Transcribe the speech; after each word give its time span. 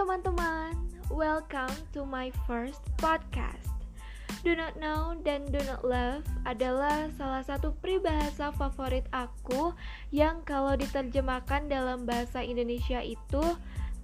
teman-teman, 0.00 0.72
welcome 1.12 1.76
to 1.92 2.08
my 2.08 2.32
first 2.48 2.80
podcast. 2.96 3.68
Do 4.40 4.56
not 4.56 4.80
know 4.80 5.12
dan 5.28 5.44
do 5.52 5.60
not 5.68 5.84
love 5.84 6.24
adalah 6.48 7.12
salah 7.20 7.44
satu 7.44 7.76
peribahasa 7.84 8.48
favorit 8.56 9.04
aku 9.12 9.76
yang 10.08 10.40
kalau 10.48 10.72
diterjemahkan 10.72 11.68
dalam 11.68 12.08
bahasa 12.08 12.40
Indonesia 12.40 13.04
itu 13.04 13.44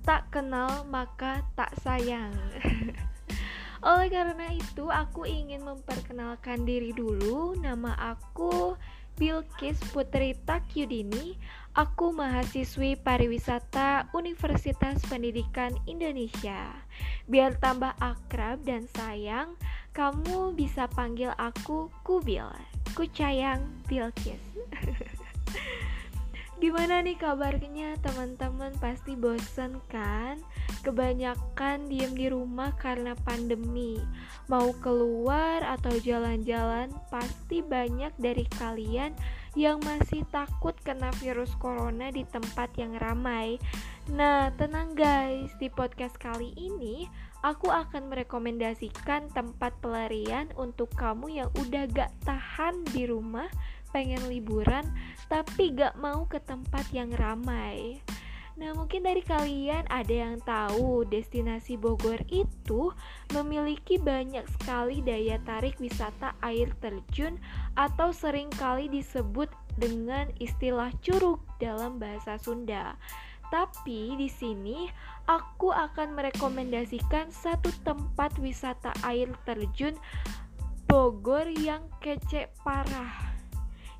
tak 0.04 0.29
kenal 0.29 0.85
maka 0.85 1.40
tak 1.57 1.72
sayang. 1.80 2.36
Oleh 3.89 4.13
karena 4.13 4.53
itu, 4.53 4.93
aku 4.93 5.25
ingin 5.25 5.64
memperkenalkan 5.64 6.68
diri 6.68 6.93
dulu. 6.93 7.57
Nama 7.57 7.96
aku 8.13 8.76
Bilkis 9.17 9.80
Putri 9.96 10.36
Takyudini. 10.45 11.40
Aku 11.77 12.13
mahasiswi 12.13 12.96
pariwisata 12.96 14.09
Universitas 14.17 15.00
Pendidikan 15.09 15.77
Indonesia. 15.85 16.73
Biar 17.29 17.57
tambah 17.61 17.93
akrab 18.00 18.64
dan 18.64 18.89
sayang, 18.96 19.57
kamu 19.93 20.57
bisa 20.57 20.89
panggil 20.89 21.32
aku 21.37 21.89
Kubil. 22.04 22.49
Kucayang 22.93 23.64
Bilkis. 23.89 24.40
Gimana 26.61 27.04
nih 27.04 27.21
kabarnya 27.21 28.01
teman-teman? 28.01 28.73
Pasti 28.81 29.12
bosen 29.12 29.76
kan? 29.93 30.40
Kebanyakan 30.86 31.90
diem 31.90 32.14
di 32.14 32.31
rumah 32.31 32.70
karena 32.78 33.19
pandemi 33.27 33.98
Mau 34.47 34.70
keluar 34.78 35.67
atau 35.67 35.91
jalan-jalan 35.98 36.95
Pasti 37.11 37.59
banyak 37.59 38.14
dari 38.22 38.47
kalian 38.55 39.11
yang 39.59 39.83
masih 39.83 40.22
takut 40.31 40.78
kena 40.86 41.11
virus 41.19 41.50
corona 41.59 42.14
di 42.14 42.23
tempat 42.23 42.70
yang 42.79 42.95
ramai 43.03 43.59
Nah 44.14 44.55
tenang 44.55 44.95
guys, 44.95 45.51
di 45.59 45.67
podcast 45.67 46.14
kali 46.23 46.55
ini 46.55 47.11
Aku 47.42 47.67
akan 47.75 48.07
merekomendasikan 48.07 49.34
tempat 49.34 49.75
pelarian 49.83 50.55
untuk 50.55 50.95
kamu 50.95 51.42
yang 51.42 51.51
udah 51.59 51.91
gak 51.91 52.14
tahan 52.23 52.87
di 52.95 53.11
rumah 53.11 53.51
pengen 53.91 54.23
liburan 54.31 54.87
tapi 55.27 55.75
gak 55.75 55.98
mau 55.98 56.27
ke 56.31 56.39
tempat 56.42 56.87
yang 56.95 57.11
ramai. 57.14 58.03
Nah, 58.57 58.73
mungkin 58.73 59.05
dari 59.05 59.21
kalian 59.21 59.85
ada 59.93 60.09
yang 60.09 60.41
tahu 60.41 61.05
destinasi 61.05 61.77
Bogor 61.77 62.25
itu 62.33 62.89
memiliki 63.37 64.01
banyak 64.01 64.48
sekali 64.48 65.05
daya 65.05 65.37
tarik 65.45 65.77
wisata 65.77 66.33
air 66.41 66.73
terjun 66.81 67.37
atau 67.77 68.17
sering 68.17 68.48
kali 68.57 68.89
disebut 68.89 69.53
dengan 69.77 70.33
istilah 70.41 70.89
curug 71.05 71.45
dalam 71.61 72.01
bahasa 72.01 72.41
Sunda. 72.41 72.97
Tapi 73.53 74.17
di 74.17 74.27
sini 74.33 74.89
aku 75.29 75.70
akan 75.77 76.17
merekomendasikan 76.17 77.29
satu 77.29 77.69
tempat 77.85 78.41
wisata 78.41 78.97
air 79.05 79.29
terjun 79.45 80.01
Bogor 80.89 81.45
yang 81.61 81.85
kece 82.01 82.48
parah 82.65 83.37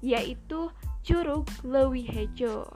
yaitu 0.01 0.73
Curug 1.05 1.47
Lewi 1.63 2.03
Hejo. 2.03 2.67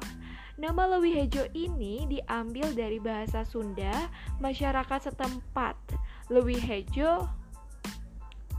Nama 0.61 0.85
Lewi 0.93 1.17
Hejo 1.17 1.49
ini 1.57 2.05
diambil 2.05 2.77
dari 2.77 3.01
bahasa 3.01 3.49
Sunda 3.49 4.13
masyarakat 4.45 5.09
setempat. 5.09 5.73
Lewi 6.29 6.61
Hejo 6.61 7.25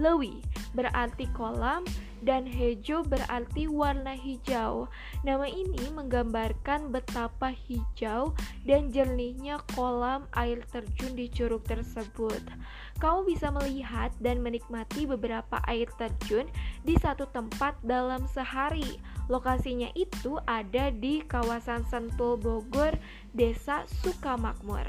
Lewi 0.02 0.42
berarti 0.74 1.30
kolam 1.30 1.86
dan 2.26 2.46
hejo 2.46 3.06
berarti 3.06 3.70
warna 3.70 4.18
hijau. 4.18 4.90
Nama 5.22 5.46
ini 5.46 5.94
menggambarkan 5.94 6.94
betapa 6.94 7.54
hijau 7.54 8.34
dan 8.66 8.90
jernihnya 8.90 9.62
kolam 9.78 10.30
air 10.38 10.62
terjun 10.70 11.18
di 11.18 11.30
curug 11.30 11.66
tersebut. 11.66 12.42
Kamu 13.02 13.26
bisa 13.26 13.50
melihat 13.50 14.14
dan 14.22 14.42
menikmati 14.46 15.10
beberapa 15.10 15.62
air 15.66 15.90
terjun 15.98 16.46
di 16.86 16.98
satu 16.98 17.30
tempat 17.30 17.78
dalam 17.86 18.26
sehari. 18.30 19.02
Lokasinya 19.32 19.88
itu 19.96 20.36
ada 20.44 20.92
di 20.92 21.24
kawasan 21.24 21.88
Sentul 21.88 22.36
Bogor, 22.36 23.00
Desa 23.32 23.88
Sukamakmur. 24.04 24.84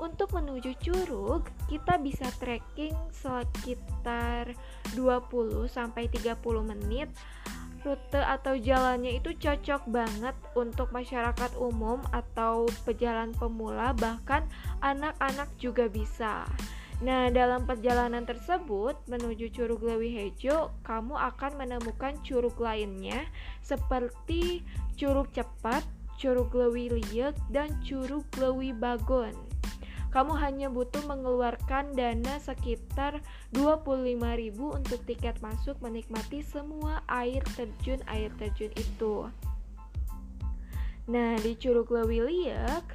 Untuk 0.00 0.32
menuju 0.32 0.80
Curug, 0.80 1.44
kita 1.68 2.00
bisa 2.00 2.24
trekking 2.40 2.96
sekitar 3.12 4.56
20 4.96 5.68
sampai 5.68 6.08
30 6.08 6.40
menit. 6.64 7.12
Rute 7.84 8.24
atau 8.24 8.56
jalannya 8.56 9.20
itu 9.20 9.36
cocok 9.36 9.84
banget 9.92 10.36
untuk 10.56 10.88
masyarakat 10.88 11.52
umum 11.60 12.00
atau 12.16 12.64
pejalan 12.88 13.36
pemula, 13.36 13.92
bahkan 13.92 14.48
anak-anak 14.80 15.52
juga 15.60 15.84
bisa. 15.84 16.48
Nah, 17.00 17.32
dalam 17.32 17.64
perjalanan 17.64 18.28
tersebut 18.28 18.92
menuju 19.08 19.48
Curug 19.56 19.80
Lewi 19.80 20.12
Hejo, 20.12 20.68
kamu 20.84 21.16
akan 21.16 21.56
menemukan 21.56 22.20
curug 22.20 22.60
lainnya 22.60 23.24
seperti 23.64 24.60
Curug 25.00 25.32
Cepat, 25.32 25.80
Curug 26.20 26.52
Lewi 26.52 26.92
Liek, 26.92 27.32
dan 27.48 27.72
Curug 27.80 28.28
Lewi 28.36 28.76
Bagon 28.76 29.32
kamu 30.10 30.34
hanya 30.42 30.66
butuh 30.66 31.06
mengeluarkan 31.06 31.94
dana 31.94 32.42
sekitar 32.42 33.22
25.000 33.54 34.18
untuk 34.58 35.00
tiket 35.06 35.38
masuk 35.38 35.78
menikmati 35.78 36.42
semua 36.42 37.06
air 37.06 37.46
terjun 37.54 38.02
air 38.10 38.34
terjun 38.34 38.74
itu. 38.74 39.30
Nah, 41.06 41.38
di 41.38 41.54
Curug 41.54 41.94
Lewiliak 41.94 42.86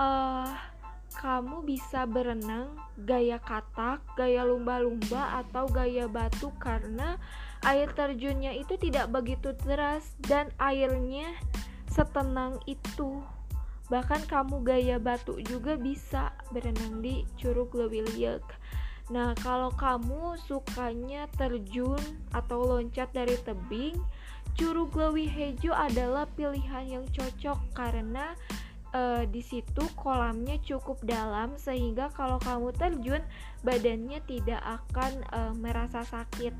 uh, 0.00 0.71
kamu 1.14 1.64
bisa 1.64 2.08
berenang 2.08 2.72
gaya 2.96 3.36
katak, 3.38 4.00
gaya 4.16 4.42
lumba-lumba 4.42 5.44
atau 5.44 5.68
gaya 5.68 6.08
batu 6.08 6.50
karena 6.58 7.20
air 7.62 7.92
terjunnya 7.94 8.56
itu 8.56 8.74
tidak 8.80 9.12
begitu 9.12 9.54
deras 9.62 10.16
dan 10.24 10.50
airnya 10.58 11.28
setenang 11.92 12.58
itu. 12.64 13.22
Bahkan 13.92 14.24
kamu 14.26 14.64
gaya 14.64 14.96
batu 14.96 15.36
juga 15.44 15.76
bisa 15.76 16.32
berenang 16.50 17.04
di 17.04 17.28
Curug 17.36 17.76
Lewiliek. 17.76 18.42
Nah, 19.12 19.36
kalau 19.44 19.68
kamu 19.74 20.40
sukanya 20.48 21.28
terjun 21.36 22.00
atau 22.32 22.64
loncat 22.64 23.12
dari 23.12 23.36
tebing, 23.44 24.00
Curug 24.56 24.92
Lewi 24.96 25.26
Hejo 25.28 25.72
adalah 25.72 26.28
pilihan 26.32 26.84
yang 26.84 27.04
cocok 27.08 27.58
karena 27.72 28.36
uh, 28.94 29.24
di 29.28 29.42
situ 29.44 29.84
kolamnya 29.98 30.60
cukup 30.62 31.00
dalam 31.04 31.56
sehingga 31.58 32.12
kalau 32.14 32.40
kamu 32.40 32.72
terjun 32.76 33.22
badannya 33.66 34.20
tidak 34.24 34.62
akan 34.62 35.12
uh, 35.32 35.52
merasa 35.56 36.04
sakit. 36.06 36.54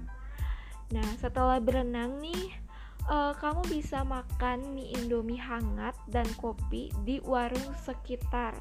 Nah, 0.93 1.09
setelah 1.17 1.57
berenang 1.57 2.21
nih, 2.21 2.53
uh, 3.09 3.33
kamu 3.41 3.65
bisa 3.71 4.05
makan 4.05 4.77
mie 4.77 4.93
indomie 4.97 5.41
hangat 5.41 5.97
dan 6.11 6.29
kopi 6.37 6.93
di 7.07 7.17
warung 7.25 7.73
sekitar 7.81 8.53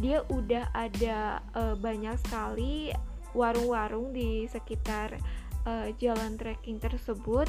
dia 0.00 0.24
udah 0.32 0.72
ada 0.72 1.44
uh, 1.52 1.76
banyak 1.76 2.16
sekali 2.24 2.88
warung-warung 3.36 4.16
di 4.16 4.48
sekitar 4.48 5.20
uh, 5.68 5.92
jalan 6.00 6.40
trekking 6.40 6.80
tersebut 6.80 7.46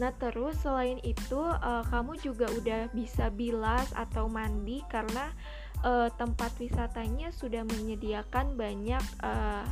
Nah 0.00 0.16
terus 0.16 0.56
selain 0.64 0.96
itu 1.04 1.36
uh, 1.36 1.84
kamu 1.92 2.16
juga 2.24 2.48
udah 2.56 2.88
bisa 2.96 3.28
bilas 3.28 3.92
atau 3.92 4.32
mandi 4.32 4.80
karena 4.88 5.28
uh, 5.84 6.08
tempat 6.16 6.56
wisatanya 6.56 7.28
sudah 7.36 7.68
menyediakan 7.68 8.56
banyak 8.56 9.04
uh, 9.20 9.68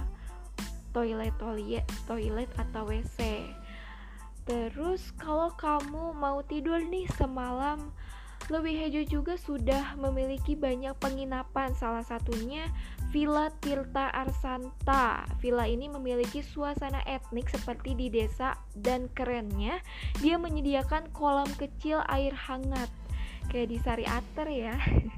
toilet 0.93 1.33
toilet 1.41 1.89
toilet 2.05 2.51
atau 2.61 2.85
WC. 2.85 3.49
Terus 4.45 5.17
kalau 5.17 5.49
kamu 5.57 6.13
mau 6.13 6.45
tidur 6.45 6.77
nih 6.77 7.09
semalam 7.17 7.89
Lewi 8.49 8.81
Hejo 8.81 9.05
juga 9.05 9.37
sudah 9.37 9.93
memiliki 10.01 10.57
banyak 10.57 10.97
penginapan. 10.97 11.77
Salah 11.77 12.01
satunya 12.01 12.65
Villa 13.13 13.53
Tirta 13.61 14.09
Arsanta. 14.09 15.29
Villa 15.37 15.69
ini 15.69 15.93
memiliki 15.93 16.41
suasana 16.41 17.05
etnik 17.05 17.53
seperti 17.53 17.93
di 17.93 18.09
desa 18.09 18.57
Dan 18.73 19.13
kerennya 19.13 19.85
dia 20.25 20.41
menyediakan 20.41 21.13
kolam 21.13 21.49
kecil 21.61 22.01
air 22.09 22.33
hangat. 22.33 22.89
Kayak 23.53 23.69
di 23.69 23.79
Sari 23.85 24.07
Ater 24.09 24.49
ya 24.49 24.77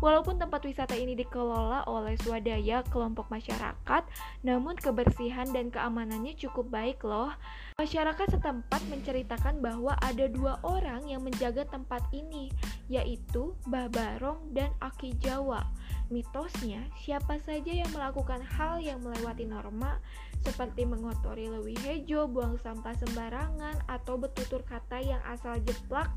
Walaupun 0.00 0.40
tempat 0.40 0.64
wisata 0.64 0.96
ini 0.96 1.12
dikelola 1.12 1.84
oleh 1.84 2.16
swadaya 2.24 2.80
kelompok 2.88 3.28
masyarakat, 3.28 4.02
namun 4.40 4.72
kebersihan 4.80 5.44
dan 5.52 5.68
keamanannya 5.68 6.32
cukup 6.40 6.72
baik 6.72 7.04
loh. 7.04 7.28
Masyarakat 7.76 8.32
setempat 8.32 8.80
menceritakan 8.88 9.60
bahwa 9.60 9.92
ada 10.00 10.24
dua 10.24 10.56
orang 10.64 11.04
yang 11.04 11.20
menjaga 11.20 11.68
tempat 11.68 12.00
ini, 12.16 12.48
yaitu 12.88 13.52
Mbah 13.68 13.92
Barong 13.92 14.48
dan 14.56 14.72
Aki 14.80 15.20
Jawa. 15.20 15.68
Mitosnya, 16.08 16.88
siapa 17.04 17.36
saja 17.44 17.70
yang 17.70 17.92
melakukan 17.92 18.40
hal 18.42 18.80
yang 18.80 19.04
melewati 19.04 19.44
norma 19.44 20.00
seperti 20.40 20.88
mengotori 20.88 21.52
lewi 21.52 21.76
hejo, 21.84 22.24
buang 22.24 22.56
sampah 22.64 22.96
sembarangan, 22.96 23.84
atau 23.84 24.16
bertutur 24.16 24.64
kata 24.64 25.04
yang 25.04 25.20
asal 25.28 25.60
jeplak, 25.60 26.08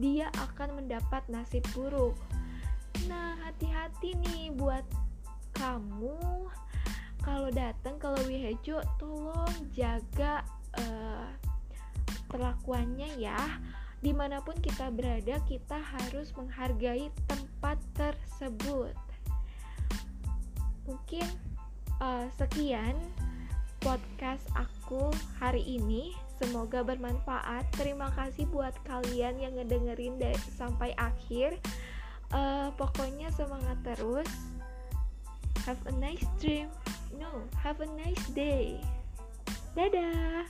dia 0.00 0.32
akan 0.40 0.80
mendapat 0.80 1.20
nasib 1.28 1.62
buruk. 1.76 2.16
Nah, 3.04 3.36
hati-hati 3.44 4.16
nih 4.16 4.56
buat 4.56 4.88
kamu 5.52 6.48
kalau 7.20 7.52
datang 7.52 8.00
kalau 8.00 8.16
Wihejo 8.24 8.80
tolong 8.96 9.52
jaga 9.76 10.40
uh, 10.80 11.28
perlakuannya 12.32 13.20
ya. 13.20 13.60
Di 14.00 14.14
mana 14.16 14.40
pun 14.40 14.56
kita 14.62 14.88
berada, 14.88 15.36
kita 15.44 15.76
harus 15.76 16.32
menghargai 16.32 17.12
tempat 17.28 17.76
tersebut. 17.92 18.94
Mungkin 20.86 21.26
uh, 21.98 22.30
sekian 22.38 22.94
podcast 23.82 24.46
aku 24.54 25.10
hari 25.42 25.66
ini. 25.66 26.14
Semoga 26.36 26.84
bermanfaat. 26.84 27.64
Terima 27.74 28.12
kasih 28.12 28.44
buat 28.52 28.76
kalian 28.84 29.40
yang 29.40 29.56
ngedengerin 29.56 30.20
sampai 30.54 30.92
akhir. 31.00 31.56
Uh, 32.30 32.68
pokoknya 32.74 33.30
semangat 33.34 33.78
terus. 33.86 34.30
Have 35.66 35.82
a 35.86 35.94
nice 35.98 36.26
dream. 36.38 36.70
No, 37.18 37.46
have 37.58 37.82
a 37.82 37.88
nice 37.98 38.26
day. 38.34 38.78
Dadah. 39.74 40.46